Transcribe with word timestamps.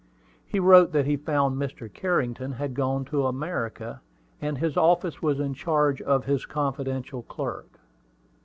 He 0.47 0.59
wrote 0.59 0.93
that 0.93 1.05
he 1.05 1.15
found 1.15 1.57
Mr. 1.61 1.87
Carrington 1.93 2.53
had 2.53 2.73
gone 2.73 3.05
to 3.05 3.27
America, 3.27 4.01
and 4.41 4.57
his 4.57 4.75
office 4.75 5.21
was 5.21 5.39
in 5.39 5.53
charge 5.53 6.01
of 6.01 6.25
his 6.25 6.47
confidential 6.47 7.21
clerk. 7.21 7.79